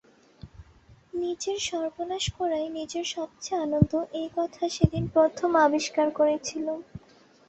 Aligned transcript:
নিজের 1.13 1.57
সর্বনাশ 1.61 2.25
করাই 2.37 2.67
নিজের 2.69 3.05
সব 3.05 3.29
চেয়ে 3.41 3.61
আনন্দ 3.61 3.91
এই 4.13 4.29
কথা 4.37 4.63
সেদিন 4.75 5.03
প্রথম 5.15 5.49
আবিষ্কার 5.65 6.07
করেছিলুম। 6.19 6.79